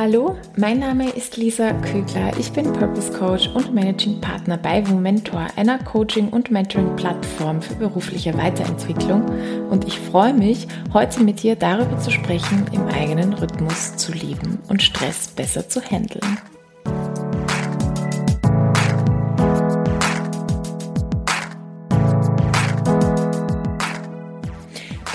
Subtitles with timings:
[0.00, 2.32] Hallo, mein Name ist Lisa Kögler.
[2.38, 8.32] Ich bin Purpose Coach und Managing Partner bei Womentor, einer Coaching- und Mentoring-Plattform für berufliche
[8.32, 9.26] Weiterentwicklung.
[9.68, 14.58] Und ich freue mich, heute mit dir darüber zu sprechen, im eigenen Rhythmus zu leben
[14.68, 16.38] und Stress besser zu handeln.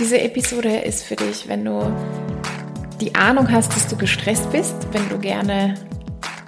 [0.06, 1.92] Diese Episode ist für dich, wenn du
[3.02, 5.74] die Ahnung hast, dass du gestresst bist, wenn du gerne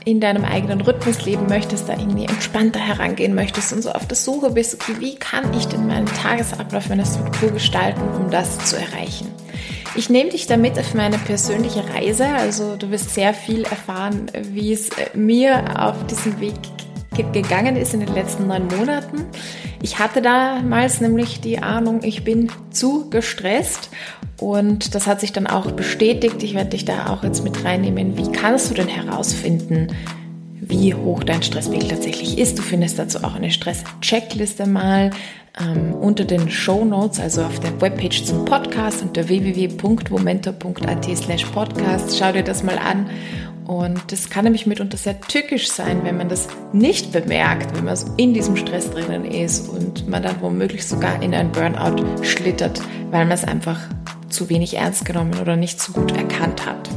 [0.06, 4.16] in deinem eigenen Rhythmus leben möchtest, da irgendwie entspannter herangehen möchtest und so auf der
[4.16, 8.76] Suche bist, okay, wie kann ich denn meinen Tagesablauf, meine Struktur gestalten, um das zu
[8.76, 9.28] erreichen?
[9.96, 14.72] Ich nehme dich damit auf meine persönliche Reise, also du wirst sehr viel erfahren, wie
[14.72, 16.54] es mir auf diesem Weg
[17.24, 19.26] gegangen ist in den letzten neun Monaten.
[19.82, 23.90] Ich hatte damals nämlich die Ahnung, ich bin zu gestresst
[24.40, 26.42] und das hat sich dann auch bestätigt.
[26.44, 28.18] Ich werde dich da auch jetzt mit reinnehmen.
[28.18, 29.88] Wie kannst du denn herausfinden,
[30.60, 32.58] wie hoch dein Stresspegel tatsächlich ist?
[32.58, 35.12] Du findest dazu auch eine Stress-Checkliste mal
[35.60, 42.18] ähm, unter den Show Notes, also auf der Webpage zum Podcast unter www.momento.at slash podcast.
[42.18, 43.10] Schau dir das mal an
[43.68, 47.98] und das kann nämlich mitunter sehr tückisch sein, wenn man das nicht bemerkt, wenn man
[47.98, 52.82] so in diesem Stress drinnen ist und man dann womöglich sogar in ein Burnout schlittert,
[53.12, 53.78] weil man es einfach
[54.30, 56.90] zu wenig ernst genommen oder nicht so gut erkannt hat.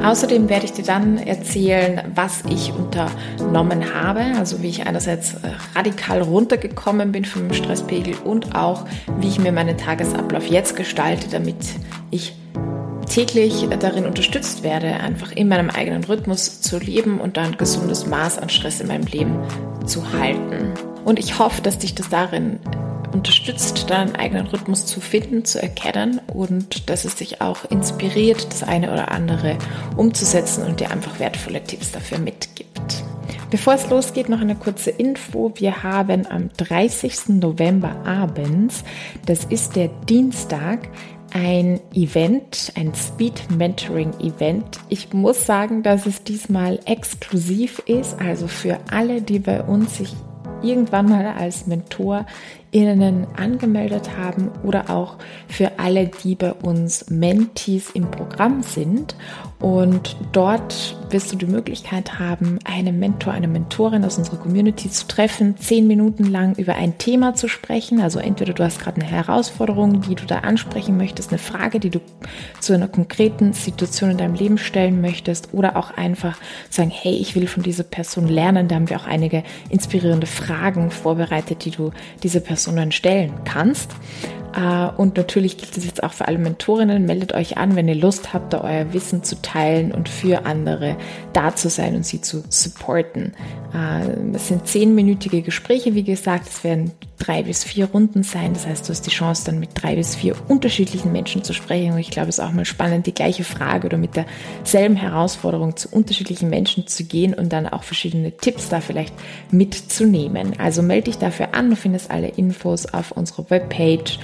[0.00, 5.34] Außerdem werde ich dir dann erzählen, was ich unternommen habe, also wie ich einerseits
[5.74, 8.86] radikal runtergekommen bin vom Stresspegel und auch,
[9.18, 11.56] wie ich mir meinen Tagesablauf jetzt gestalte, damit
[12.10, 12.39] ich
[13.10, 18.38] täglich darin unterstützt werde, einfach in meinem eigenen Rhythmus zu leben und ein gesundes Maß
[18.38, 19.36] an Stress in meinem Leben
[19.84, 20.72] zu halten.
[21.04, 22.60] Und ich hoffe, dass dich das darin
[23.12, 28.62] unterstützt, deinen eigenen Rhythmus zu finden, zu erkennen und dass es dich auch inspiriert, das
[28.62, 29.58] eine oder andere
[29.96, 32.70] umzusetzen und dir einfach wertvolle Tipps dafür mitgibt.
[33.50, 35.52] Bevor es losgeht, noch eine kurze Info.
[35.56, 37.40] Wir haben am 30.
[37.40, 38.84] November abends,
[39.26, 40.88] das ist der Dienstag,
[41.32, 44.80] ein Event, ein Speed Mentoring Event.
[44.88, 50.14] Ich muss sagen, dass es diesmal exklusiv ist, also für alle, die bei uns sich
[50.62, 55.16] irgendwann mal als MentorInnen angemeldet haben oder auch
[55.48, 59.14] für alle, die bei uns Mentees im Programm sind.
[59.58, 65.06] Und dort wirst du die Möglichkeit haben, einen Mentor, eine Mentorin aus unserer Community zu
[65.06, 68.00] treffen, zehn Minuten lang über ein Thema zu sprechen.
[68.00, 71.90] Also entweder du hast gerade eine Herausforderung, die du da ansprechen möchtest, eine Frage, die
[71.90, 72.00] du
[72.60, 76.38] zu einer konkreten Situation in deinem Leben stellen möchtest oder auch einfach
[76.68, 78.68] sagen, hey, ich will von dieser Person lernen.
[78.68, 81.90] Da haben wir auch einige inspirierende Fragen vorbereitet, die du
[82.22, 83.90] dieser Person dann stellen kannst.
[84.54, 87.04] Äh, und natürlich gilt es jetzt auch für alle Mentorinnen.
[87.04, 90.96] Meldet euch an, wenn ihr Lust habt, da euer Wissen zu teilen und für andere
[91.32, 93.34] da zu sein und sie zu supporten.
[93.74, 96.48] Äh, es sind zehnminütige Gespräche, wie gesagt.
[96.48, 98.54] Es werden drei bis vier Runden sein.
[98.54, 101.92] Das heißt, du hast die Chance, dann mit drei bis vier unterschiedlichen Menschen zu sprechen.
[101.92, 105.76] Und ich glaube, es ist auch mal spannend, die gleiche Frage oder mit derselben Herausforderung
[105.76, 109.14] zu unterschiedlichen Menschen zu gehen und dann auch verschiedene Tipps da vielleicht
[109.50, 110.58] mitzunehmen.
[110.58, 111.70] Also melde dich dafür an.
[111.70, 114.18] Du findest alle Infos auf unserer Webpage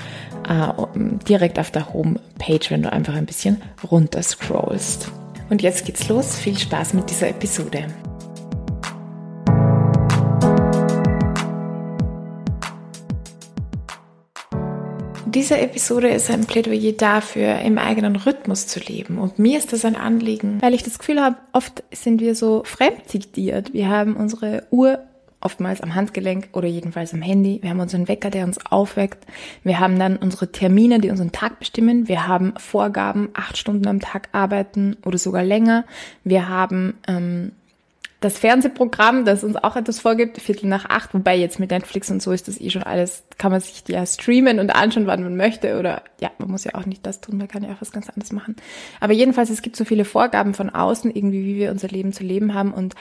[1.28, 5.10] direkt auf der Homepage, wenn du einfach ein bisschen runter scrollst.
[5.48, 6.36] Und jetzt geht's los.
[6.36, 7.86] Viel Spaß mit dieser Episode.
[15.36, 19.18] Diese Episode ist ein Plädoyer dafür, im eigenen Rhythmus zu leben.
[19.18, 22.62] Und mir ist das ein Anliegen, weil ich das Gefühl habe, oft sind wir so
[22.64, 23.74] fremdzitiert.
[23.74, 25.00] Wir haben unsere Uhr
[25.46, 27.60] oftmals am Handgelenk oder jedenfalls am Handy.
[27.62, 29.24] Wir haben unseren Wecker, der uns aufweckt.
[29.62, 32.08] Wir haben dann unsere Termine, die unseren Tag bestimmen.
[32.08, 35.84] Wir haben Vorgaben, acht Stunden am Tag arbeiten oder sogar länger.
[36.24, 37.52] Wir haben ähm,
[38.20, 42.20] das Fernsehprogramm, das uns auch etwas vorgibt, Viertel nach acht, wobei jetzt mit Netflix und
[42.20, 45.36] so ist das eh schon alles, kann man sich ja streamen und anschauen, wann man
[45.36, 47.92] möchte oder ja, man muss ja auch nicht das tun, man kann ja auch was
[47.92, 48.56] ganz anderes machen.
[49.00, 52.24] Aber jedenfalls, es gibt so viele Vorgaben von außen irgendwie, wie wir unser Leben zu
[52.24, 52.94] leben haben und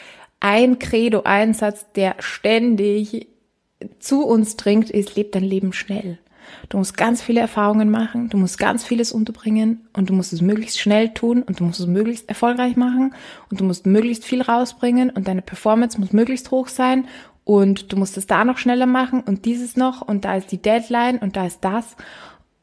[0.45, 3.29] ein Credo, ein Satz, der ständig
[3.97, 6.19] zu uns dringt, ist, leb dein Leben schnell.
[6.69, 10.41] Du musst ganz viele Erfahrungen machen, du musst ganz vieles unterbringen und du musst es
[10.41, 13.15] möglichst schnell tun und du musst es möglichst erfolgreich machen
[13.49, 17.07] und du musst möglichst viel rausbringen und deine Performance muss möglichst hoch sein
[17.43, 20.61] und du musst es da noch schneller machen und dieses noch und da ist die
[20.61, 21.95] Deadline und da ist das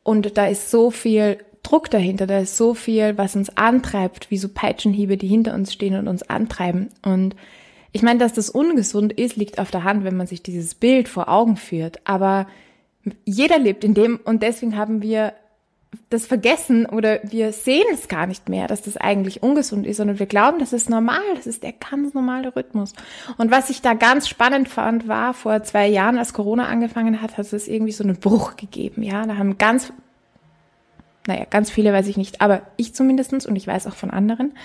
[0.04, 4.38] und da ist so viel Druck dahinter, da ist so viel, was uns antreibt, wie
[4.38, 7.34] so Peitschenhiebe, die hinter uns stehen und uns antreiben und
[7.92, 11.08] Ich meine, dass das ungesund ist, liegt auf der Hand, wenn man sich dieses Bild
[11.08, 12.00] vor Augen führt.
[12.04, 12.46] Aber
[13.24, 15.34] jeder lebt in dem und deswegen haben wir
[16.08, 20.18] das vergessen oder wir sehen es gar nicht mehr, dass das eigentlich ungesund ist, sondern
[20.18, 22.94] wir glauben, das ist normal, das ist der ganz normale Rhythmus.
[23.36, 27.36] Und was ich da ganz spannend fand, war vor zwei Jahren, als Corona angefangen hat,
[27.36, 29.02] hat es irgendwie so einen Bruch gegeben.
[29.02, 29.92] Ja, da haben ganz,
[31.26, 34.56] naja, ganz viele weiß ich nicht, aber ich zumindestens und ich weiß auch von anderen,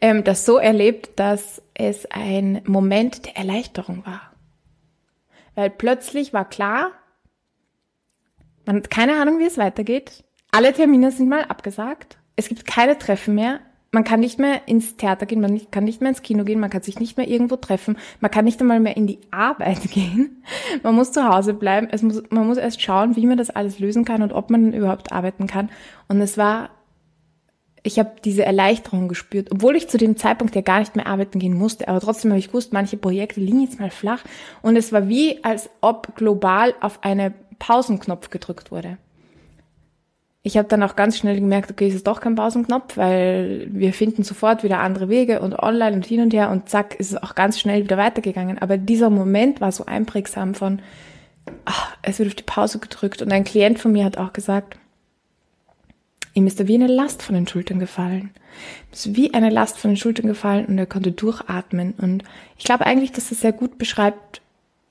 [0.00, 4.32] ähm, das so erlebt, dass es ein Moment der Erleichterung war.
[5.54, 6.92] Weil plötzlich war klar,
[8.64, 10.24] man hat keine Ahnung, wie es weitergeht.
[10.50, 12.18] Alle Termine sind mal abgesagt.
[12.34, 13.60] Es gibt keine Treffen mehr.
[13.96, 16.68] Man kann nicht mehr ins Theater gehen, man kann nicht mehr ins Kino gehen, man
[16.68, 20.42] kann sich nicht mehr irgendwo treffen, man kann nicht einmal mehr in die Arbeit gehen.
[20.82, 21.88] Man muss zu Hause bleiben.
[21.90, 24.74] Es muss, man muss erst schauen, wie man das alles lösen kann und ob man
[24.74, 25.70] überhaupt arbeiten kann.
[26.08, 26.68] Und es war,
[27.84, 31.38] ich habe diese Erleichterung gespürt, obwohl ich zu dem Zeitpunkt ja gar nicht mehr arbeiten
[31.38, 31.88] gehen musste.
[31.88, 34.24] Aber trotzdem habe ich gewusst, manche Projekte liegen jetzt mal flach.
[34.60, 38.98] Und es war wie, als ob global auf eine Pausenknopf gedrückt wurde.
[40.46, 43.92] Ich habe dann auch ganz schnell gemerkt, okay, es ist doch kein Pausenknopf, weil wir
[43.92, 47.20] finden sofort wieder andere Wege und online und hin und her und zack, ist es
[47.20, 48.56] auch ganz schnell wieder weitergegangen.
[48.58, 50.78] Aber dieser Moment war so einprägsam von,
[51.64, 54.78] ach, es wird auf die Pause gedrückt und ein Klient von mir hat auch gesagt,
[56.32, 58.30] ihm ist da wie eine Last von den Schultern gefallen.
[58.92, 61.92] Es ist wie eine Last von den Schultern gefallen und er konnte durchatmen.
[61.98, 62.22] Und
[62.56, 64.42] ich glaube eigentlich, dass das sehr gut beschreibt,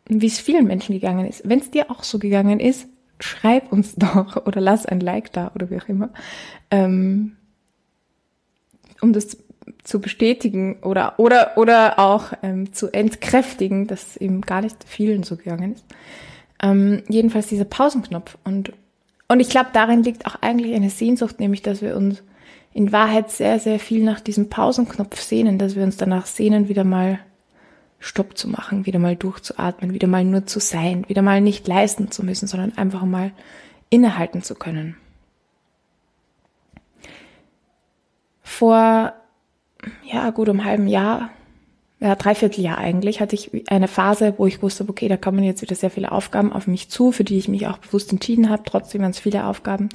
[0.07, 1.47] wie es vielen Menschen gegangen ist.
[1.47, 5.51] Wenn es dir auch so gegangen ist, schreib uns doch oder lass ein Like da
[5.55, 6.09] oder wie auch immer,
[6.71, 7.35] ähm,
[9.01, 9.37] um das
[9.83, 15.37] zu bestätigen oder oder oder auch ähm, zu entkräftigen, dass eben gar nicht vielen so
[15.37, 15.85] gegangen ist.
[16.61, 18.73] Ähm, jedenfalls dieser Pausenknopf und
[19.27, 22.21] und ich glaube, darin liegt auch eigentlich eine Sehnsucht, nämlich dass wir uns
[22.73, 26.83] in Wahrheit sehr sehr viel nach diesem Pausenknopf sehnen, dass wir uns danach sehnen, wieder
[26.83, 27.19] mal
[27.99, 32.11] Stopp zu machen, wieder mal durchzuatmen, wieder mal nur zu sein, wieder mal nicht leisten
[32.11, 33.31] zu müssen, sondern einfach mal
[33.89, 34.97] innehalten zu können.
[38.43, 39.13] Vor,
[40.03, 41.29] ja, gut einem halben Jahr,
[41.99, 45.61] ja, dreiviertel Jahr eigentlich, hatte ich eine Phase, wo ich wusste, okay, da kommen jetzt
[45.61, 48.63] wieder sehr viele Aufgaben auf mich zu, für die ich mich auch bewusst entschieden habe,
[48.65, 49.89] trotzdem ganz viele Aufgaben.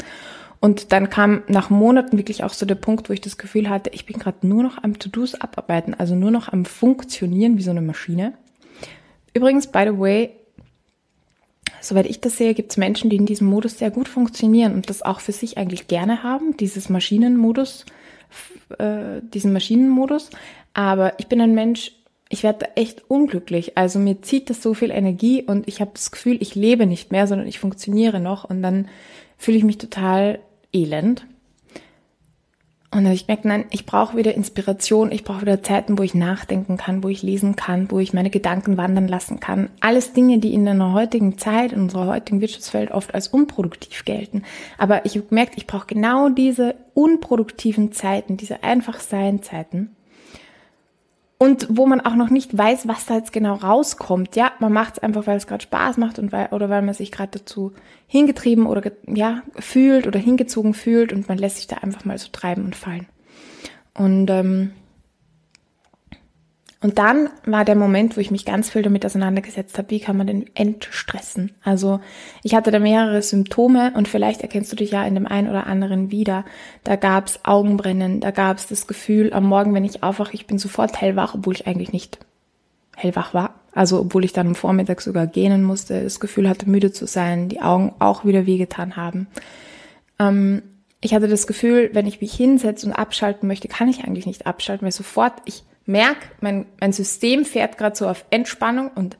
[0.60, 3.90] Und dann kam nach Monaten wirklich auch so der Punkt, wo ich das Gefühl hatte,
[3.94, 7.70] ich bin gerade nur noch am To-Dos abarbeiten, also nur noch am Funktionieren wie so
[7.70, 8.34] eine Maschine.
[9.32, 10.30] Übrigens, by the way,
[11.80, 14.90] soweit ich das sehe, gibt es Menschen, die in diesem Modus sehr gut funktionieren und
[14.90, 17.86] das auch für sich eigentlich gerne haben, dieses Maschinenmodus,
[18.78, 20.28] äh, diesen Maschinenmodus.
[20.74, 21.92] Aber ich bin ein Mensch,
[22.28, 23.78] ich werde echt unglücklich.
[23.78, 27.12] Also mir zieht das so viel Energie und ich habe das Gefühl, ich lebe nicht
[27.12, 28.88] mehr, sondern ich funktioniere noch und dann
[29.38, 30.38] fühle ich mich total
[30.72, 31.26] elend.
[32.92, 36.76] Und ich gemerkt, nein, ich brauche wieder Inspiration, ich brauche wieder Zeiten, wo ich nachdenken
[36.76, 39.70] kann, wo ich lesen kann, wo ich meine Gedanken wandern lassen kann.
[39.78, 44.42] Alles Dinge, die in einer heutigen Zeit, in unserer heutigen Wirtschaftswelt oft als unproduktiv gelten.
[44.76, 49.94] Aber ich gemerkt, ich brauche genau diese unproduktiven Zeiten, diese Einfach-Sein-Zeiten,
[51.42, 54.36] und wo man auch noch nicht weiß, was da jetzt genau rauskommt.
[54.36, 56.92] Ja, man macht es einfach, weil es gerade Spaß macht und weil, oder weil man
[56.92, 57.72] sich gerade dazu
[58.06, 62.28] hingetrieben oder ja, fühlt oder hingezogen fühlt und man lässt sich da einfach mal so
[62.30, 63.06] treiben und fallen.
[63.94, 64.72] Und ähm,
[66.82, 70.16] und dann war der Moment, wo ich mich ganz viel damit auseinandergesetzt habe, wie kann
[70.16, 71.52] man denn entstressen?
[71.62, 72.00] Also
[72.42, 75.66] ich hatte da mehrere Symptome und vielleicht erkennst du dich ja in dem einen oder
[75.66, 76.46] anderen wieder.
[76.82, 80.98] Da gab's Augenbrennen, da gab's das Gefühl, am Morgen, wenn ich aufwache, ich bin sofort
[80.98, 82.18] hellwach, obwohl ich eigentlich nicht
[82.96, 83.56] hellwach war.
[83.72, 87.50] Also obwohl ich dann am Vormittag sogar gähnen musste, das Gefühl hatte, müde zu sein,
[87.50, 89.26] die Augen auch wieder wehgetan haben.
[90.18, 90.62] Ähm,
[91.02, 94.46] ich hatte das Gefühl, wenn ich mich hinsetze und abschalten möchte, kann ich eigentlich nicht
[94.46, 99.18] abschalten, weil sofort ich merke, mein, mein System fährt gerade so auf Entspannung und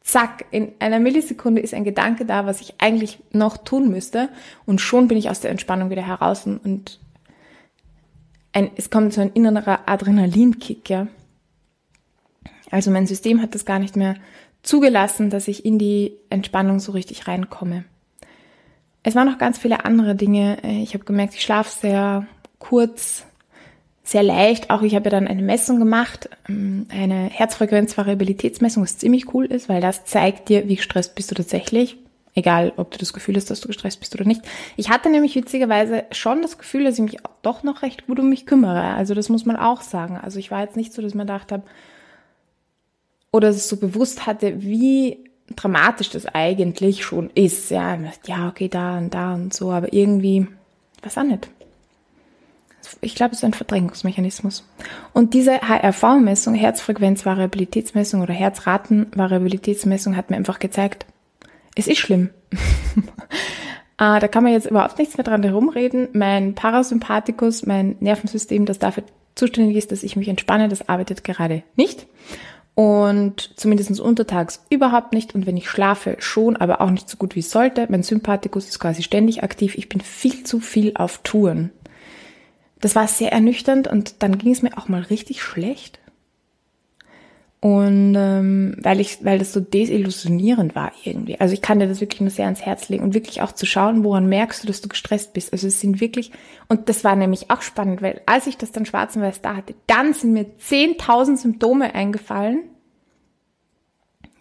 [0.00, 4.28] zack, in einer Millisekunde ist ein Gedanke da, was ich eigentlich noch tun müsste
[4.66, 7.00] und schon bin ich aus der Entspannung wieder heraus und
[8.52, 11.08] ein, es kommt so ein innerer Adrenalinkick, ja.
[12.70, 14.16] Also mein System hat das gar nicht mehr
[14.62, 17.84] zugelassen, dass ich in die Entspannung so richtig reinkomme.
[19.02, 20.58] Es waren noch ganz viele andere Dinge.
[20.82, 22.26] Ich habe gemerkt, ich schlafe sehr
[22.58, 23.26] kurz,
[24.04, 24.70] sehr leicht.
[24.70, 29.68] Auch ich habe ja dann eine Messung gemacht, ähm, eine Herzfrequenzvariabilitätsmessung, was ziemlich cool ist,
[29.68, 31.96] weil das zeigt dir, wie gestresst bist du tatsächlich.
[32.36, 34.42] Egal, ob du das Gefühl hast, dass du gestresst bist oder nicht.
[34.76, 38.28] Ich hatte nämlich witzigerweise schon das Gefühl, dass ich mich doch noch recht gut um
[38.28, 38.94] mich kümmere.
[38.94, 40.18] Also das muss man auch sagen.
[40.20, 41.62] Also ich war jetzt nicht so, dass man gedacht habe,
[43.32, 47.70] oder dass ich so bewusst hatte, wie dramatisch das eigentlich schon ist.
[47.70, 50.46] Ja, ja, okay, da und da und so, aber irgendwie,
[51.02, 51.48] was auch nicht
[53.00, 54.68] ich glaube, es ist ein Verdrängungsmechanismus.
[55.12, 61.06] Und diese HRV-Messung, Herzfrequenzvariabilitätsmessung oder Herzratenvariabilitätsmessung hat mir einfach gezeigt,
[61.74, 62.30] es ist schlimm.
[62.52, 62.58] äh,
[64.20, 66.08] da kann man jetzt überhaupt nichts mehr dran herumreden.
[66.12, 71.62] Mein Parasympathikus, mein Nervensystem, das dafür zuständig ist, dass ich mich entspanne, das arbeitet gerade
[71.76, 72.06] nicht.
[72.74, 75.34] Und zumindest untertags überhaupt nicht.
[75.34, 77.86] Und wenn ich schlafe, schon, aber auch nicht so gut wie es sollte.
[77.88, 79.76] Mein Sympathikus ist quasi ständig aktiv.
[79.76, 81.70] Ich bin viel zu viel auf Touren.
[82.84, 86.00] Das war sehr ernüchternd und dann ging es mir auch mal richtig schlecht.
[87.60, 91.40] Und ähm, weil ich, weil das so desillusionierend war irgendwie.
[91.40, 93.64] Also ich kann dir das wirklich nur sehr ans Herz legen und wirklich auch zu
[93.64, 95.50] schauen, woran merkst du, dass du gestresst bist.
[95.50, 96.30] Also es sind wirklich,
[96.68, 99.56] und das war nämlich auch spannend, weil als ich das dann schwarz und weiß da
[99.56, 102.64] hatte, dann sind mir 10.000 Symptome eingefallen,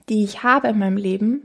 [0.10, 1.44] die ich habe in meinem Leben,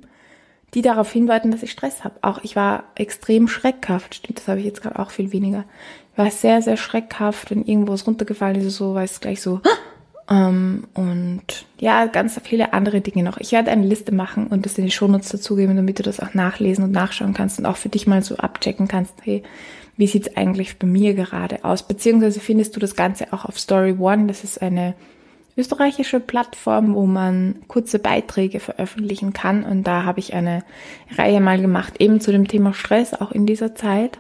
[0.75, 2.17] die darauf hindeuten, dass ich Stress habe.
[2.23, 4.15] Auch ich war extrem schreckhaft.
[4.15, 5.65] Stimmt, das habe ich jetzt gerade auch viel weniger.
[6.13, 9.61] Ich war sehr, sehr schreckhaft, wenn irgendwo was runtergefallen ist, so, weil es gleich so,
[10.31, 11.43] ähm, und
[11.79, 13.39] ja, ganz viele andere Dinge noch.
[13.39, 16.35] Ich werde eine Liste machen und das in die Shownotes dazugeben, damit du das auch
[16.35, 19.43] nachlesen und nachschauen kannst und auch für dich mal so abchecken kannst, hey,
[19.97, 21.83] wie sieht's eigentlich bei mir gerade aus?
[21.83, 24.27] Beziehungsweise findest du das Ganze auch auf Story One.
[24.27, 24.95] Das ist eine
[25.59, 29.65] österreichische Plattform, wo man kurze Beiträge veröffentlichen kann.
[29.65, 30.63] Und da habe ich eine
[31.17, 34.19] Reihe mal gemacht, eben zu dem Thema Stress, auch in dieser Zeit.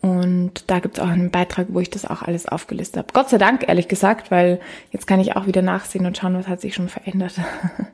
[0.00, 3.12] Und da gibt es auch einen Beitrag, wo ich das auch alles aufgelistet habe.
[3.12, 6.48] Gott sei Dank, ehrlich gesagt, weil jetzt kann ich auch wieder nachsehen und schauen, was
[6.48, 7.34] hat sich schon verändert.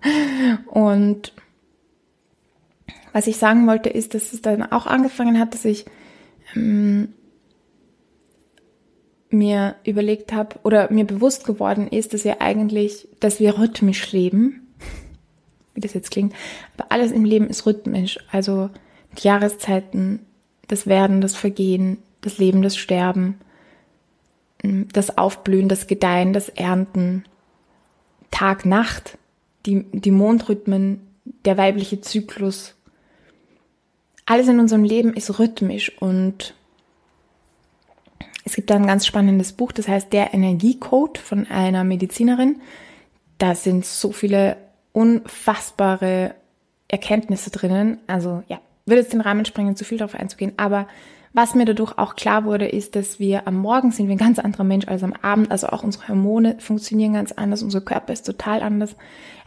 [0.66, 1.32] und
[3.12, 5.86] was ich sagen wollte, ist, dass es dann auch angefangen hat, dass ich
[6.54, 7.14] ähm,
[9.34, 14.68] mir überlegt habe oder mir bewusst geworden ist, dass wir eigentlich, dass wir rhythmisch leben,
[15.74, 16.34] wie das jetzt klingt,
[16.76, 18.18] aber alles im Leben ist rhythmisch.
[18.30, 18.70] Also
[19.18, 20.20] die Jahreszeiten,
[20.68, 23.38] das Werden, das Vergehen, das Leben, das Sterben,
[24.62, 27.24] das Aufblühen, das Gedeihen, das Ernten,
[28.30, 29.18] Tag, Nacht,
[29.66, 31.00] die, die Mondrhythmen,
[31.44, 32.74] der weibliche Zyklus.
[34.26, 36.54] Alles in unserem Leben ist rhythmisch und
[38.44, 42.60] es gibt da ein ganz spannendes Buch, das heißt Der Energiecode von einer Medizinerin.
[43.38, 44.56] Da sind so viele
[44.92, 46.34] unfassbare
[46.88, 47.98] Erkenntnisse drinnen.
[48.06, 50.52] Also ja, würde jetzt den Rahmen sprengen, zu viel darauf einzugehen.
[50.58, 50.86] Aber
[51.34, 54.38] was mir dadurch auch klar wurde, ist, dass wir am Morgen sind wir ein ganz
[54.38, 55.50] anderer Mensch als am Abend.
[55.50, 57.64] Also auch unsere Hormone funktionieren ganz anders.
[57.64, 58.94] Unser Körper ist total anders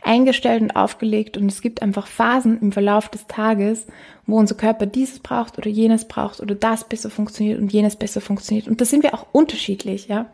[0.03, 1.37] eingestellt und aufgelegt.
[1.37, 3.87] Und es gibt einfach Phasen im Verlauf des Tages,
[4.25, 8.19] wo unser Körper dieses braucht oder jenes braucht oder das besser funktioniert und jenes besser
[8.19, 8.67] funktioniert.
[8.67, 10.25] Und da sind wir auch unterschiedlich, ja.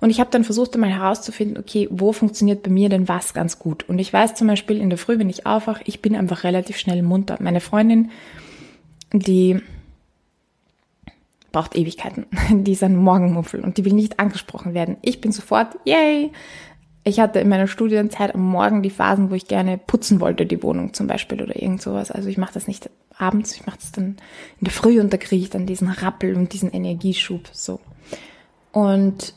[0.00, 3.58] Und ich habe dann versucht, einmal herauszufinden, okay, wo funktioniert bei mir denn was ganz
[3.58, 3.88] gut?
[3.88, 6.76] Und ich weiß zum Beispiel in der Früh, wenn ich aufwache, ich bin einfach relativ
[6.76, 7.38] schnell munter.
[7.40, 8.10] Meine Freundin,
[9.10, 9.62] die
[11.58, 12.26] braucht Ewigkeiten.
[12.64, 14.96] Die ist ein Morgenmuffel und die will nicht angesprochen werden.
[15.02, 16.30] Ich bin sofort, yay!
[17.02, 20.62] Ich hatte in meiner Studienzeit am Morgen die Phasen, wo ich gerne putzen wollte, die
[20.62, 22.12] Wohnung zum Beispiel oder irgend sowas.
[22.12, 24.18] Also ich mache das nicht abends, ich mache das dann
[24.60, 27.48] in der Früh und da kriege ich dann diesen Rappel und diesen Energieschub.
[27.50, 27.80] So.
[28.70, 29.34] Und,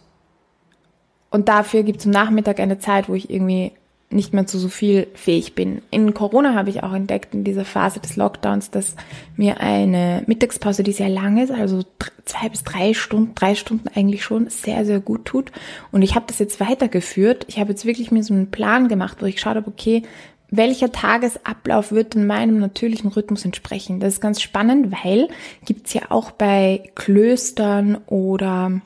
[1.32, 3.72] und dafür gibt es am Nachmittag eine Zeit, wo ich irgendwie
[4.14, 5.82] nicht mehr zu so viel fähig bin.
[5.92, 8.96] In Corona habe ich auch entdeckt, in dieser Phase des Lockdowns, dass
[9.36, 11.84] mir eine Mittagspause, die sehr lang ist, also
[12.26, 15.52] zwei bis drei Stunden, drei Stunden eigentlich schon, sehr, sehr gut tut.
[15.92, 17.46] Und ich habe das jetzt weitergeführt.
[17.48, 20.04] Ich habe jetzt wirklich mir so einen Plan gemacht, wo ich geschaut habe, okay,
[20.52, 24.02] welcher Tagesablauf wird in meinem natürlichen Rhythmus entsprechen?
[24.02, 25.30] Das ist ganz spannend, weil
[25.66, 28.82] gibt's ja auch bei Klöstern oder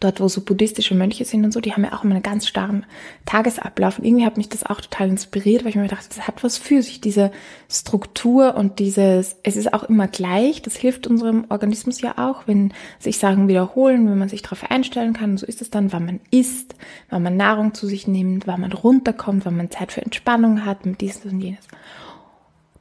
[0.00, 2.46] dort, wo so buddhistische Mönche sind und so, die haben ja auch immer einen ganz
[2.46, 2.84] starren
[3.24, 3.98] Tagesablauf.
[3.98, 6.58] Und irgendwie hat mich das auch total inspiriert, weil ich mir dachte, das hat was
[6.58, 7.32] für sich, diese
[7.70, 10.62] Struktur und dieses, es ist auch immer gleich.
[10.62, 15.12] Das hilft unserem Organismus ja auch, wenn sich Sachen wiederholen, wenn man sich darauf einstellen
[15.12, 15.32] kann.
[15.32, 16.74] Und so ist es dann, wann man isst,
[17.10, 20.86] wann man Nahrung zu sich nimmt, wann man runterkommt, wann man Zeit für Entspannung hat,
[20.86, 21.66] mit dieses und jenes.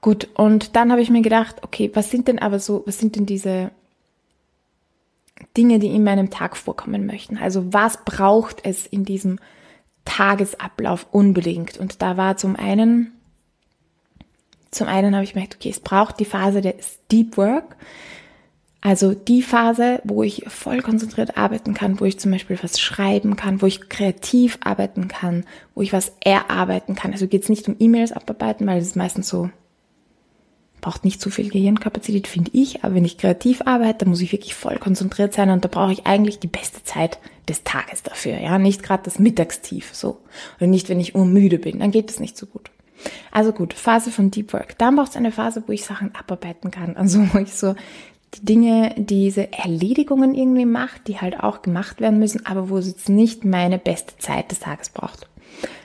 [0.01, 3.15] Gut, und dann habe ich mir gedacht, okay, was sind denn aber so, was sind
[3.15, 3.71] denn diese
[5.55, 7.37] Dinge, die in meinem Tag vorkommen möchten.
[7.37, 9.39] Also was braucht es in diesem
[10.05, 11.77] Tagesablauf unbedingt?
[11.77, 13.11] Und da war zum einen,
[14.71, 17.75] zum einen habe ich gemerkt, okay, es braucht die Phase des Deep Work.
[18.81, 23.37] Also die Phase, wo ich voll konzentriert arbeiten kann, wo ich zum Beispiel was schreiben
[23.37, 27.13] kann, wo ich kreativ arbeiten kann, wo ich was erarbeiten kann.
[27.13, 29.49] Also geht es nicht um E-Mails abarbeiten, weil es ist meistens so
[30.83, 32.83] braucht nicht zu viel Gehirnkapazität, finde ich.
[32.83, 35.93] Aber wenn ich kreativ arbeite, dann muss ich wirklich voll konzentriert sein und da brauche
[35.93, 38.37] ich eigentlich die beste Zeit des Tages dafür.
[38.37, 40.19] Ja, nicht gerade das Mittagstief so.
[40.57, 42.69] Oder nicht, wenn ich urmüde bin, dann geht es nicht so gut.
[43.31, 44.77] Also gut, Phase von Deep Work.
[44.77, 46.95] Dann braucht es eine Phase, wo ich Sachen abarbeiten kann.
[46.97, 47.75] Also wo ich so
[48.35, 52.87] die Dinge, diese Erledigungen irgendwie macht, die halt auch gemacht werden müssen, aber wo es
[52.87, 55.27] jetzt nicht meine beste Zeit des Tages braucht.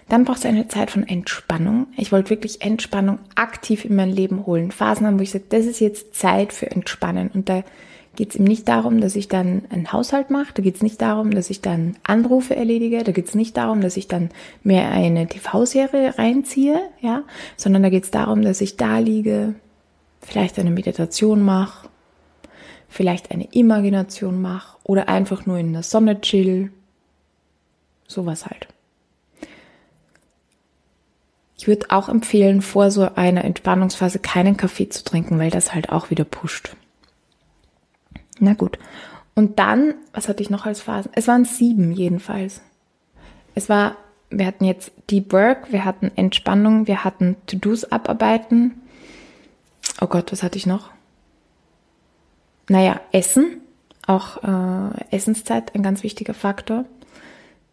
[0.09, 1.89] Dann braucht es eine Zeit von Entspannung.
[1.97, 4.71] Ich wollte wirklich Entspannung aktiv in mein Leben holen.
[4.71, 7.31] Phasen haben, wo ich sage, das ist jetzt Zeit für Entspannen.
[7.33, 7.63] Und da
[8.17, 10.55] geht es ihm nicht darum, dass ich dann einen Haushalt mache.
[10.55, 13.05] Da geht es nicht darum, dass ich dann Anrufe erledige.
[13.05, 14.31] Da geht es nicht darum, dass ich dann
[14.63, 17.23] mehr eine TV-Serie reinziehe, ja,
[17.57, 19.55] sondern da geht es darum, dass ich da liege,
[20.21, 21.89] vielleicht eine Meditation mache,
[22.89, 26.73] vielleicht eine Imagination mache oder einfach nur in der Sonne chill.
[28.07, 28.69] Sowas halt.
[31.59, 35.91] Ich würde auch empfehlen, vor so einer Entspannungsphase keinen Kaffee zu trinken, weil das halt
[35.91, 36.77] auch wieder pusht.
[38.39, 38.79] Na gut.
[39.35, 41.11] Und dann, was hatte ich noch als Phasen?
[41.15, 42.61] Es waren sieben jedenfalls.
[43.57, 43.97] Es war,
[44.31, 48.81] wir hatten jetzt Deep Work, wir hatten Entspannung, wir hatten To-Dos abarbeiten.
[50.01, 50.91] Oh Gott, was hatte ich noch?
[52.69, 53.63] Naja, Essen.
[54.07, 56.85] Auch äh, Essenszeit ein ganz wichtiger Faktor.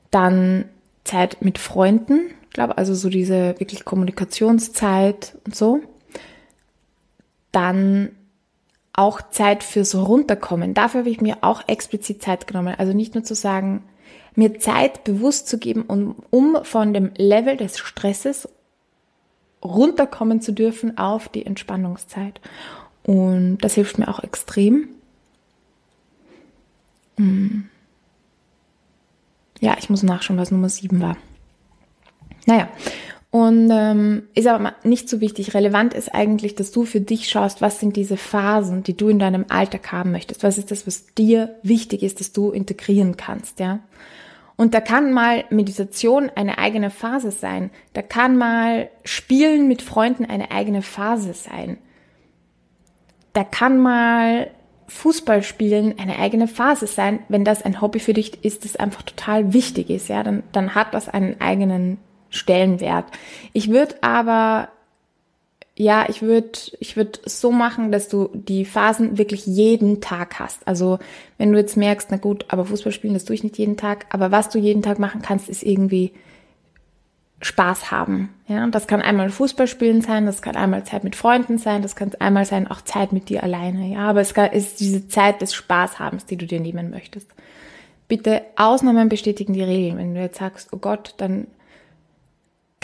[0.10, 0.66] Dann
[1.04, 5.82] Zeit mit Freunden, glaube, also so diese wirklich Kommunikationszeit und so.
[7.52, 8.12] Dann
[8.94, 10.74] auch Zeit fürs Runterkommen.
[10.74, 12.74] Dafür habe ich mir auch explizit Zeit genommen.
[12.78, 13.84] Also nicht nur zu sagen,
[14.36, 18.48] mir Zeit bewusst zu geben, um, um von dem Level des Stresses
[19.64, 22.40] runterkommen zu dürfen auf die Entspannungszeit.
[23.04, 24.88] Und das hilft mir auch extrem.
[27.18, 27.70] Hm.
[29.60, 31.18] Ja, ich muss nachschauen, was Nummer 7 war.
[32.46, 32.70] Naja,
[33.36, 35.54] und ähm, ist aber nicht so wichtig.
[35.54, 39.20] Relevant ist eigentlich, dass du für dich schaust, was sind diese Phasen, die du in
[39.20, 40.42] deinem Alltag haben möchtest.
[40.44, 43.80] Was ist das, was dir wichtig ist, dass du integrieren kannst, ja?
[44.56, 47.72] Und da kann mal Meditation eine eigene Phase sein.
[47.92, 51.78] Da kann mal Spielen mit Freunden eine eigene Phase sein.
[53.34, 54.50] Da kann mal
[54.88, 57.20] Fußball spielen eine eigene Phase sein.
[57.28, 60.74] Wenn das ein Hobby für dich ist, das einfach total wichtig ist, ja, dann, dann
[60.74, 61.98] hat das einen eigenen
[62.36, 63.06] Stellenwert.
[63.54, 64.70] Ich würde aber,
[65.78, 70.68] ja, ich würde, ich würde so machen, dass du die Phasen wirklich jeden Tag hast.
[70.68, 71.00] Also
[71.38, 74.06] wenn du jetzt merkst, na gut, aber Fußball spielen, das tue ich nicht jeden Tag,
[74.10, 76.14] aber was du jeden Tag machen kannst, ist irgendwie
[77.42, 78.34] Spaß haben.
[78.48, 81.82] Ja, und das kann einmal Fußball spielen sein, das kann einmal Zeit mit Freunden sein,
[81.82, 83.88] das kann einmal sein auch Zeit mit dir alleine.
[83.88, 87.30] Ja, aber es ist diese Zeit des Spaßhabens, die du dir nehmen möchtest.
[88.08, 89.98] Bitte Ausnahmen bestätigen die Regeln.
[89.98, 91.48] Wenn du jetzt sagst, oh Gott, dann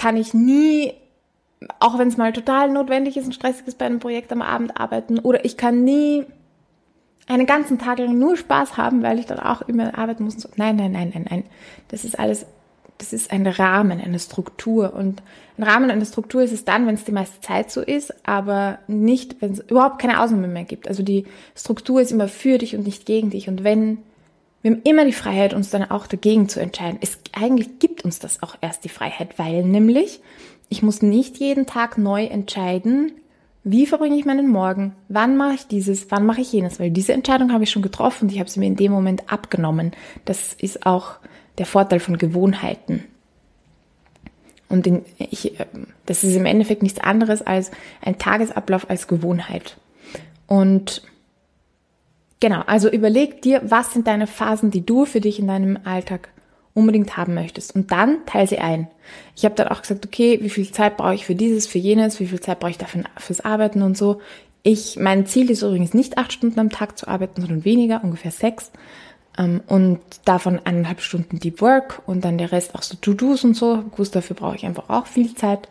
[0.01, 0.93] kann ich nie,
[1.79, 4.75] auch wenn es mal total notwendig ist und stressig ist bei einem Projekt am Abend
[4.79, 6.25] arbeiten, oder ich kann nie
[7.27, 10.35] einen ganzen Tag lang nur Spaß haben, weil ich dann auch immer arbeiten muss.
[10.55, 11.43] Nein, nein, nein, nein, nein.
[11.89, 12.47] Das ist alles,
[12.97, 14.95] das ist ein Rahmen, eine Struktur.
[14.95, 15.21] Und
[15.59, 18.79] ein Rahmen, eine Struktur ist es dann, wenn es die meiste Zeit so ist, aber
[18.87, 20.87] nicht, wenn es überhaupt keine Ausnahme mehr gibt.
[20.87, 23.47] Also die Struktur ist immer für dich und nicht gegen dich.
[23.47, 23.99] Und wenn
[24.61, 26.99] wir haben immer die Freiheit, uns dann auch dagegen zu entscheiden.
[27.01, 30.21] Es, eigentlich gibt uns das auch erst die Freiheit, weil nämlich
[30.69, 33.11] ich muss nicht jeden Tag neu entscheiden,
[33.63, 37.13] wie verbringe ich meinen Morgen, wann mache ich dieses, wann mache ich jenes, weil diese
[37.13, 39.91] Entscheidung habe ich schon getroffen und ich habe sie mir in dem Moment abgenommen.
[40.25, 41.15] Das ist auch
[41.57, 43.03] der Vorteil von Gewohnheiten.
[44.69, 45.57] Und in, ich,
[46.05, 47.71] das ist im Endeffekt nichts anderes als
[48.01, 49.77] ein Tagesablauf als Gewohnheit.
[50.47, 51.03] Und
[52.41, 56.29] Genau, also überleg dir, was sind deine Phasen, die du für dich in deinem Alltag
[56.73, 57.75] unbedingt haben möchtest.
[57.75, 58.87] Und dann teile sie ein.
[59.35, 62.19] Ich habe dann auch gesagt, okay, wie viel Zeit brauche ich für dieses, für jenes,
[62.19, 64.21] wie viel Zeit brauche ich dafür fürs Arbeiten und so.
[64.63, 68.31] Ich, mein Ziel ist übrigens nicht acht Stunden am Tag zu arbeiten, sondern weniger, ungefähr
[68.31, 68.71] sechs.
[69.37, 73.55] Ähm, und davon eineinhalb Stunden Deep Work und dann der Rest auch so To-Dos und
[73.55, 73.83] so.
[73.91, 75.69] Gut, dafür brauche ich einfach auch viel Zeit.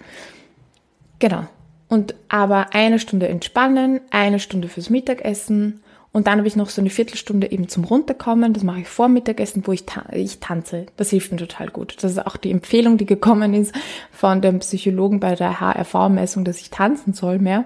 [1.18, 1.46] Genau.
[1.88, 5.80] Und aber eine Stunde entspannen, eine Stunde fürs Mittagessen
[6.12, 8.52] und dann habe ich noch so eine Viertelstunde eben zum Runterkommen.
[8.52, 10.86] Das mache ich vor Mittagessen, wo ich, ta ich tanze.
[10.96, 11.96] Das hilft mir total gut.
[12.00, 13.72] Das ist auch die Empfehlung, die gekommen ist
[14.10, 17.64] von dem Psychologen bei der HRV-Messung, dass ich tanzen soll mehr.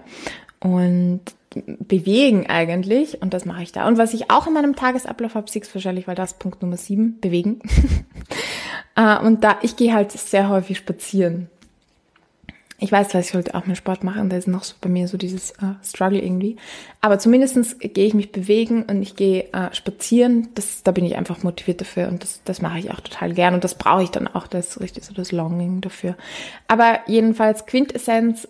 [0.60, 1.22] Und
[1.54, 3.22] bewegen eigentlich.
[3.22, 3.88] Und das mache ich da.
[3.88, 7.20] Und was ich auch in meinem Tagesablauf habe, siehst wahrscheinlich, weil das Punkt Nummer sieben,
[7.20, 7.60] bewegen.
[8.96, 11.50] Äh, und da, ich gehe halt sehr häufig spazieren
[12.78, 15.06] ich weiß, was ich heute auch mit Sport machen, da ist noch so bei mir
[15.06, 16.56] so dieses äh, Struggle irgendwie.
[17.00, 20.48] Aber zumindestens gehe ich mich bewegen und ich gehe äh, spazieren.
[20.54, 23.54] Das, da bin ich einfach motiviert dafür und das, das mache ich auch total gern
[23.54, 26.16] und das brauche ich dann auch, das ist richtig so das Longing dafür.
[26.66, 28.48] Aber jedenfalls Quintessenz,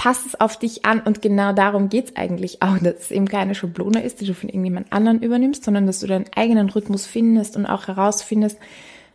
[0.00, 3.54] passt es auf dich an und genau darum geht's eigentlich auch, dass es eben keine
[3.54, 7.54] Schablone ist, die du von irgendjemand anderen übernimmst, sondern dass du deinen eigenen Rhythmus findest
[7.54, 8.58] und auch herausfindest,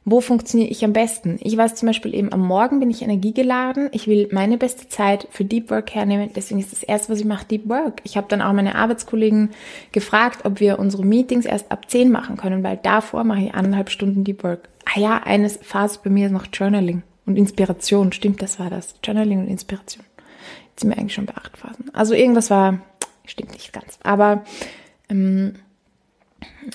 [0.07, 1.39] wo funktioniere ich am besten?
[1.41, 3.89] Ich weiß zum Beispiel eben, am Morgen bin ich energiegeladen.
[3.91, 6.29] Ich will meine beste Zeit für Deep Work hernehmen.
[6.35, 8.01] Deswegen ist das erste, was ich mache, Deep Work.
[8.03, 9.49] Ich habe dann auch meine Arbeitskollegen
[9.91, 13.89] gefragt, ob wir unsere Meetings erst ab 10 machen können, weil davor mache ich anderthalb
[13.89, 14.69] Stunden Deep Work.
[14.85, 18.11] Ah ja, eine Phase bei mir ist noch Journaling und Inspiration.
[18.11, 18.93] Stimmt, das war das.
[19.03, 20.05] Journaling und Inspiration.
[20.69, 21.89] Jetzt sind wir eigentlich schon bei acht Phasen.
[21.93, 22.79] Also irgendwas war,
[23.25, 23.97] stimmt nicht ganz.
[24.03, 24.43] Aber
[25.09, 25.55] ähm,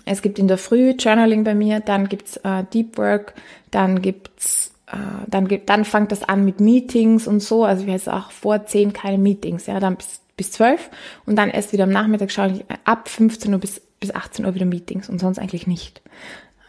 [0.05, 3.35] es gibt in der Früh Journaling bei mir, dann gibt's äh, Deep Work,
[3.71, 4.97] dann gibt's äh,
[5.29, 7.65] dann dann fängt das an mit Meetings und so.
[7.65, 10.89] Also wir haben auch vor zehn keine Meetings, ja, dann bis bis zwölf
[11.27, 14.55] und dann erst wieder am Nachmittag schaue ich ab 15 Uhr bis bis 18 Uhr
[14.55, 16.01] wieder Meetings und sonst eigentlich nicht.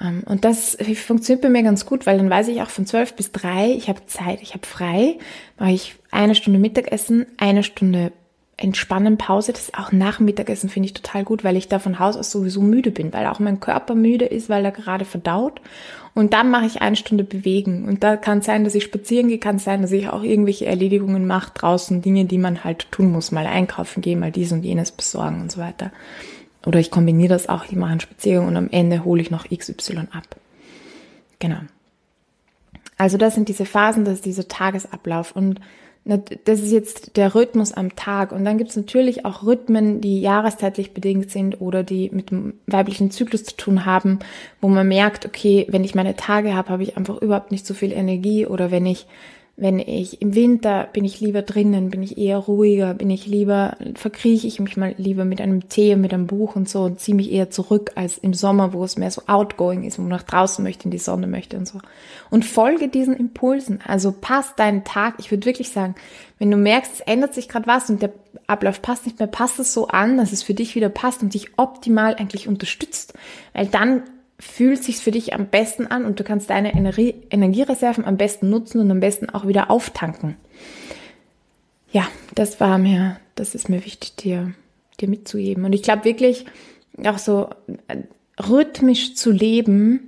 [0.02, 3.14] Ähm, und das funktioniert bei mir ganz gut, weil dann weiß ich auch von 12
[3.14, 5.18] bis 3, ich habe Zeit, ich habe frei,
[5.58, 8.12] mache ich eine Stunde Mittagessen, eine Stunde
[8.62, 12.16] entspannen, Pause, das auch nach Mittagessen finde ich total gut, weil ich da von Haus
[12.16, 15.62] aus sowieso müde bin, weil auch mein Körper müde ist, weil er gerade verdaut.
[16.14, 17.86] Und dann mache ich eine Stunde bewegen.
[17.86, 20.24] Und da kann es sein, dass ich spazieren gehe, kann es sein, dass ich auch
[20.24, 24.52] irgendwelche Erledigungen mache draußen, Dinge, die man halt tun muss, mal einkaufen gehen, mal dies
[24.52, 25.92] und jenes besorgen und so weiter.
[26.66, 29.50] Oder ich kombiniere das auch, ich mache einen Spaziergang und am Ende hole ich noch
[29.50, 30.36] XY ab.
[31.40, 31.60] Genau.
[32.98, 35.36] Also das sind diese Phasen, das ist dieser Tagesablauf.
[35.36, 35.60] Und
[36.04, 38.32] das ist jetzt der Rhythmus am Tag.
[38.32, 42.56] Und dann gibt es natürlich auch Rhythmen, die jahreszeitlich bedingt sind oder die mit dem
[42.66, 44.20] weiblichen Zyklus zu tun haben,
[44.62, 47.76] wo man merkt, okay, wenn ich meine Tage habe, habe ich einfach überhaupt nicht so
[47.76, 49.06] viel Energie oder wenn ich
[49.62, 53.78] wenn ich im Winter bin ich lieber drinnen, bin ich eher ruhiger, bin ich lieber,
[53.94, 57.16] verkrieche ich mich mal lieber mit einem Tee, mit einem Buch und so und ziehe
[57.16, 60.24] mich eher zurück als im Sommer, wo es mehr so outgoing ist, wo man nach
[60.24, 61.78] draußen möchte, in die Sonne möchte und so.
[62.32, 63.82] Und folge diesen Impulsen.
[63.86, 65.18] Also passt deinen Tag.
[65.20, 65.94] Ich würde wirklich sagen,
[66.40, 68.14] wenn du merkst, es ändert sich gerade was und der
[68.48, 71.36] Ablauf passt nicht mehr, passt es so an, dass es für dich wieder passt und
[71.36, 73.14] dich optimal eigentlich unterstützt.
[73.54, 74.02] Weil dann
[74.42, 78.50] fühlt sich für dich am besten an und du kannst deine Energie, Energiereserven am besten
[78.50, 80.36] nutzen und am besten auch wieder auftanken.
[81.92, 84.54] Ja, das war mir, das ist mir wichtig, dir,
[85.00, 85.64] dir mitzugeben.
[85.64, 86.46] Und ich glaube wirklich,
[87.06, 87.50] auch so
[87.88, 87.98] äh,
[88.42, 90.08] rhythmisch zu leben,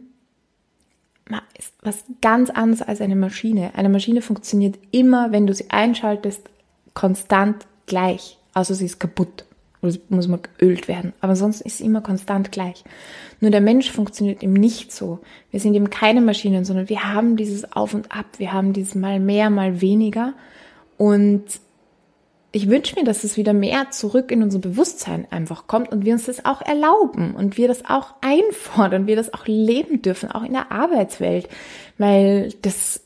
[1.57, 3.75] ist was ganz anderes als eine Maschine.
[3.75, 6.49] Eine Maschine funktioniert immer, wenn du sie einschaltest,
[6.93, 8.37] konstant gleich.
[8.53, 9.45] Also sie ist kaputt
[9.83, 11.13] oder muss mal geölt werden.
[11.21, 12.83] Aber sonst ist es immer konstant gleich.
[13.39, 15.19] Nur der Mensch funktioniert eben nicht so.
[15.51, 18.25] Wir sind eben keine Maschinen, sondern wir haben dieses Auf und Ab.
[18.37, 20.33] Wir haben dieses mal mehr, mal weniger.
[20.97, 21.43] Und
[22.53, 26.13] ich wünsche mir, dass es wieder mehr zurück in unser Bewusstsein einfach kommt und wir
[26.13, 30.43] uns das auch erlauben und wir das auch einfordern, wir das auch leben dürfen, auch
[30.43, 31.49] in der Arbeitswelt,
[31.97, 33.01] weil das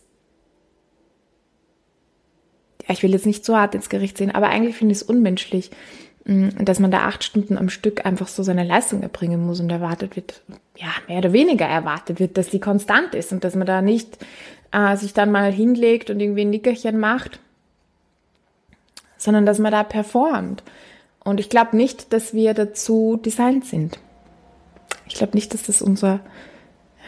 [2.87, 5.03] ja, ich will jetzt nicht so hart ins Gericht sehen, aber eigentlich finde ich es
[5.03, 5.71] unmenschlich,
[6.27, 10.17] dass man da acht Stunden am Stück einfach so seine Leistung erbringen muss und erwartet
[10.17, 10.41] wird,
[10.75, 14.17] ja, mehr oder weniger erwartet wird, dass die konstant ist und dass man da nicht
[14.73, 17.39] äh, sich dann mal hinlegt und irgendwie ein Nickerchen macht,
[19.17, 20.63] sondern dass man da performt.
[21.23, 23.97] Und ich glaube nicht, dass wir dazu designt sind.
[25.07, 26.19] Ich glaube nicht, dass das unser,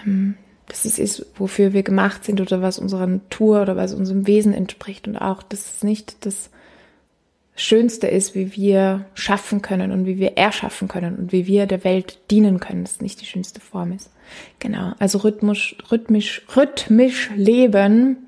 [0.05, 0.35] ähm,
[0.69, 4.53] dass es ist, wofür wir gemacht sind oder was unserer Natur oder was unserem Wesen
[4.53, 6.49] entspricht und auch, dass es nicht das
[7.59, 11.83] Schönste ist, wie wir schaffen können und wie wir erschaffen können und wie wir der
[11.83, 14.09] Welt dienen können, das nicht die schönste Form ist.
[14.59, 18.27] Genau, also rhythmisch, rhythmisch, rhythmisch leben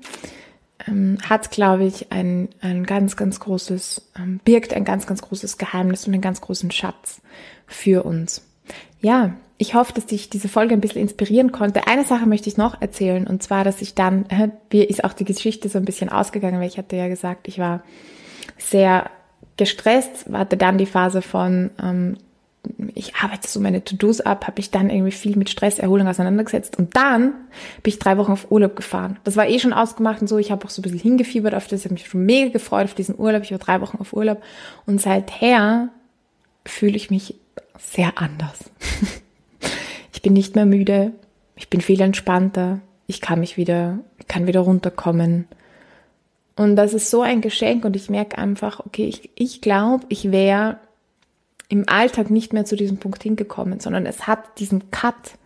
[0.86, 5.56] ähm, hat, glaube ich, ein, ein ganz, ganz großes, ähm, birgt ein ganz, ganz großes
[5.56, 7.22] Geheimnis und einen ganz großen Schatz
[7.66, 8.46] für uns.
[9.00, 11.86] Ja, ich hoffe, dass dich diese Folge ein bisschen inspirieren konnte.
[11.86, 14.26] Eine Sache möchte ich noch erzählen und zwar, dass ich dann,
[14.68, 17.58] wie ist auch die Geschichte so ein bisschen ausgegangen, weil ich hatte ja gesagt, ich
[17.58, 17.82] war
[18.58, 19.10] sehr
[19.56, 22.16] gestresst, hatte dann die Phase von, ähm,
[22.94, 26.96] ich arbeite so meine To-Dos ab, habe ich dann irgendwie viel mit Stresserholung auseinandergesetzt und
[26.96, 27.32] dann
[27.82, 29.18] bin ich drei Wochen auf Urlaub gefahren.
[29.24, 31.66] Das war eh schon ausgemacht und so, ich habe auch so ein bisschen hingefiebert auf
[31.66, 34.12] das, ich habe mich schon mega gefreut auf diesen Urlaub, ich war drei Wochen auf
[34.12, 34.42] Urlaub
[34.86, 35.88] und seither
[36.64, 37.34] fühle ich mich
[37.78, 38.70] sehr anders.
[40.12, 41.12] ich bin nicht mehr müde,
[41.56, 45.46] ich bin viel entspannter, ich kann mich wieder, kann wieder runterkommen.
[46.56, 50.30] Und das ist so ein Geschenk und ich merke einfach, okay, ich, ich glaube, ich
[50.30, 50.78] wäre
[51.68, 55.38] im Alltag nicht mehr zu diesem Punkt hingekommen, sondern es hat diesen Cut,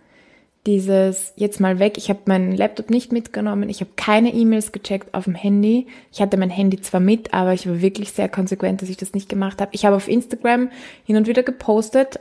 [0.66, 1.96] dieses jetzt mal weg.
[1.96, 5.86] Ich habe meinen Laptop nicht mitgenommen, ich habe keine E-Mails gecheckt auf dem Handy.
[6.10, 9.12] Ich hatte mein Handy zwar mit, aber ich war wirklich sehr konsequent, dass ich das
[9.12, 9.70] nicht gemacht habe.
[9.72, 10.70] Ich habe auf Instagram
[11.04, 12.18] hin und wieder gepostet,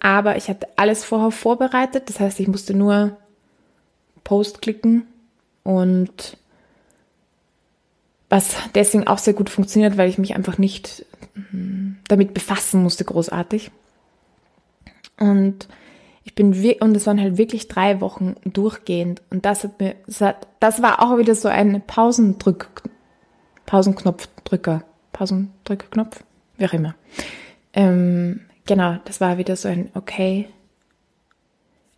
[0.00, 2.08] aber ich hatte alles vorher vorbereitet.
[2.08, 3.16] Das heißt, ich musste nur
[4.24, 5.06] Post klicken
[5.62, 6.36] und
[8.28, 11.04] was deswegen auch sehr gut funktioniert, weil ich mich einfach nicht
[11.50, 13.70] hm, damit befassen musste, großartig.
[15.18, 15.68] Und
[16.24, 20.20] Ich bin und es waren halt wirklich drei Wochen durchgehend und das hat mir, das,
[20.20, 22.82] hat, das war auch wieder so ein Pausendrück,
[23.64, 26.22] Pausenknopfdrücker, Pausendrückerknopf,
[26.58, 26.94] wie auch immer.
[27.72, 30.50] Ähm, genau, das war wieder so ein okay,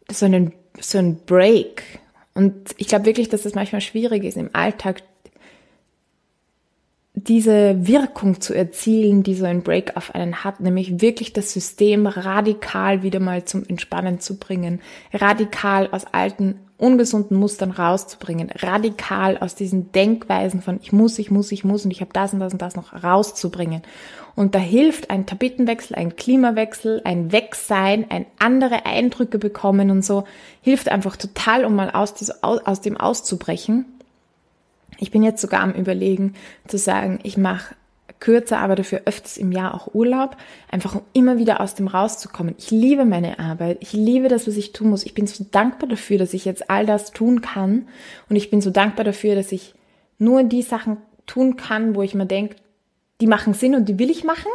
[0.09, 1.83] so ein so ein Break.
[2.35, 5.03] Und ich glaube wirklich, dass das manchmal schwierig ist im Alltag
[7.15, 12.07] diese Wirkung zu erzielen, die so ein Break auf einen hat, nämlich wirklich das System
[12.07, 14.81] radikal wieder mal zum Entspannen zu bringen,
[15.13, 21.53] radikal aus alten ungesunden Mustern rauszubringen, radikal aus diesen Denkweisen von ich muss, ich muss,
[21.53, 23.83] ich muss und ich habe das und das und das noch rauszubringen.
[24.37, 30.25] Und da hilft ein Tapetenwechsel, ein Klimawechsel, ein Wegsein, ein andere Eindrücke bekommen und so,
[30.63, 33.85] hilft einfach total, um mal aus, aus dem auszubrechen
[34.99, 36.35] ich bin jetzt sogar am Überlegen
[36.67, 37.75] zu sagen, ich mache
[38.21, 40.37] kürzer, aber dafür öfters im Jahr auch Urlaub,
[40.71, 42.55] einfach um immer wieder aus dem rauszukommen.
[42.59, 45.05] Ich liebe meine Arbeit, ich liebe das, was ich tun muss.
[45.05, 47.89] Ich bin so dankbar dafür, dass ich jetzt all das tun kann
[48.29, 49.75] und ich bin so dankbar dafür, dass ich
[50.19, 52.57] nur die Sachen tun kann, wo ich mir denke,
[53.21, 54.51] die machen Sinn und die will ich machen.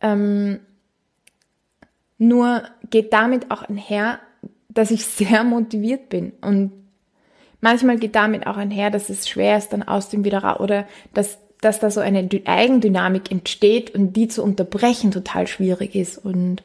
[0.00, 0.60] Ähm,
[2.18, 4.20] nur geht damit auch einher,
[4.68, 6.72] dass ich sehr motiviert bin und
[7.64, 11.38] Manchmal geht damit auch einher, dass es schwer ist, dann aus dem wieder oder dass,
[11.62, 16.18] dass da so eine Eigendynamik entsteht und die zu unterbrechen total schwierig ist.
[16.18, 16.62] Und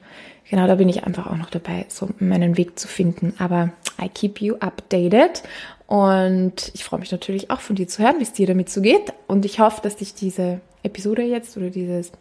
[0.49, 3.33] genau da bin ich einfach auch noch dabei, so meinen Weg zu finden.
[3.39, 5.41] Aber I keep you updated.
[5.87, 8.81] Und ich freue mich natürlich auch von dir zu hören, wie es dir damit so
[8.81, 9.13] geht.
[9.25, 12.11] Und ich hoffe, dass dich diese Episode jetzt oder dieses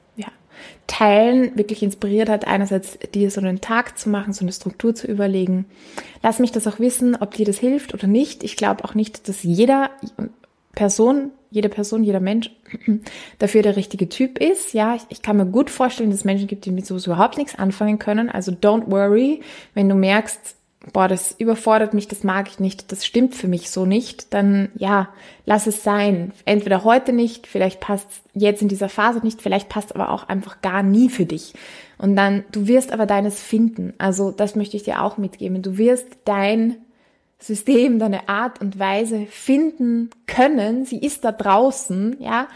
[0.87, 5.07] Teilen wirklich inspiriert hat, einerseits dir so einen Tag zu machen, so eine Struktur zu
[5.07, 5.67] überlegen.
[6.23, 8.43] Lass mich das auch wissen, ob dir das hilft oder nicht.
[8.45, 9.91] Ich glaube auch nicht, dass jeder
[10.73, 12.51] Person, jede Person, jeder Mensch
[13.39, 14.75] dafür der richtige Typ ist.
[14.75, 17.37] Ja, ich, ich kann mir gut vorstellen, dass es Menschen gibt, die mit sowas überhaupt
[17.37, 18.31] nichts anfangen können.
[18.31, 19.41] Also don't worry,
[19.75, 20.58] wenn du merkst,
[20.93, 24.71] boah, das überfordert mich, das mag ich nicht, das stimmt für mich so nicht, dann
[24.77, 25.09] ja,
[25.45, 26.33] lass es sein.
[26.45, 30.61] Entweder heute nicht, vielleicht passt jetzt in dieser Phase nicht, vielleicht passt aber auch einfach
[30.63, 31.55] gar nie für dich.
[31.99, 33.93] Und dann, du wirst aber deines finden.
[33.99, 35.63] Also das möchte ich dir auch mitgeben.
[35.63, 36.77] Du wirst dein
[37.41, 40.85] System, deine Art und Weise finden können.
[40.85, 42.49] Sie ist da draußen, ja.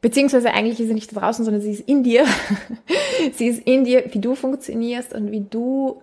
[0.00, 2.24] Beziehungsweise eigentlich ist sie nicht da draußen, sondern sie ist in dir.
[3.34, 6.00] sie ist in dir, wie du funktionierst und wie du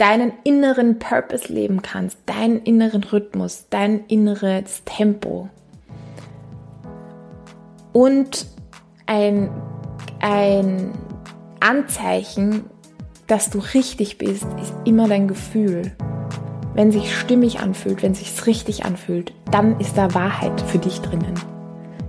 [0.00, 5.50] deinen inneren Purpose leben kannst, deinen inneren Rhythmus, dein inneres Tempo.
[7.92, 8.46] Und
[9.04, 9.50] ein,
[10.20, 10.92] ein
[11.60, 12.64] Anzeichen,
[13.26, 15.92] dass du richtig bist, ist immer dein Gefühl.
[16.72, 21.34] Wenn sich stimmig anfühlt, wenn sich's richtig anfühlt, dann ist da Wahrheit für dich drinnen.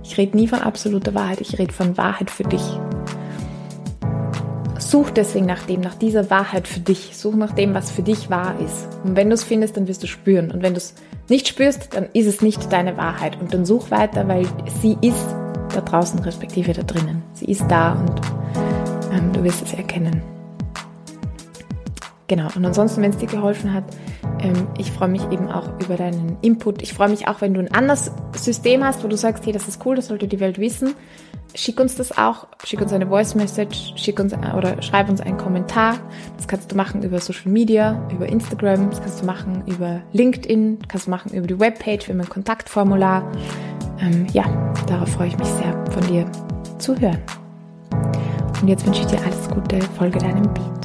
[0.02, 2.62] Ich rede nie von absoluter Wahrheit, ich rede von Wahrheit für dich.
[4.92, 7.16] Such deswegen nach dem, nach dieser Wahrheit für dich.
[7.16, 8.88] Such nach dem, was für dich wahr ist.
[9.04, 10.50] Und wenn du es findest, dann wirst du spüren.
[10.50, 10.92] Und wenn du es
[11.30, 13.40] nicht spürst, dann ist es nicht deine Wahrheit.
[13.40, 14.46] Und dann such weiter, weil
[14.82, 15.34] sie ist
[15.74, 17.22] da draußen, respektive da drinnen.
[17.32, 18.20] Sie ist da und
[19.14, 20.31] ähm, du wirst es erkennen.
[22.32, 22.48] Genau.
[22.56, 23.84] Und ansonsten, wenn es dir geholfen hat,
[24.40, 26.80] ähm, ich freue mich eben auch über deinen Input.
[26.80, 29.68] Ich freue mich auch, wenn du ein anderes System hast, wo du sagst, hey, das
[29.68, 30.94] ist cool, das sollte die Welt wissen
[31.54, 35.36] schick uns das auch, schick uns eine Voice Message, schick uns oder schreib uns einen
[35.36, 35.98] Kommentar.
[36.38, 40.78] Das kannst du machen über Social Media, über Instagram, das kannst du machen über LinkedIn,
[40.88, 43.30] kannst du machen über die Webpage, wir haben ein Kontaktformular.
[44.00, 44.44] Ähm, ja,
[44.86, 46.24] darauf freue ich mich sehr, von dir
[46.78, 47.20] zu hören.
[48.62, 50.81] Und jetzt wünsche ich dir alles Gute, folge deinem Beat.